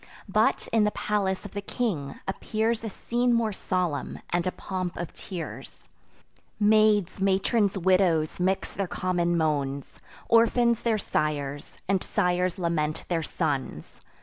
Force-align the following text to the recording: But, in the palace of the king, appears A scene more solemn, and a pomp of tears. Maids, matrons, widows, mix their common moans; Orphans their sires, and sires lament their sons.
But, 0.27 0.67
in 0.73 0.83
the 0.83 0.89
palace 0.97 1.45
of 1.45 1.51
the 1.51 1.61
king, 1.61 2.19
appears 2.27 2.83
A 2.83 2.89
scene 2.89 3.31
more 3.31 3.53
solemn, 3.53 4.17
and 4.31 4.47
a 4.47 4.51
pomp 4.51 4.97
of 4.97 5.13
tears. 5.13 5.87
Maids, 6.59 7.21
matrons, 7.21 7.77
widows, 7.77 8.39
mix 8.39 8.73
their 8.73 8.87
common 8.87 9.37
moans; 9.37 9.99
Orphans 10.27 10.81
their 10.81 10.97
sires, 10.97 11.77
and 11.87 12.03
sires 12.03 12.57
lament 12.57 13.05
their 13.09 13.21
sons. 13.21 14.01